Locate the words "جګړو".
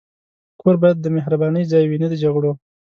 2.23-2.51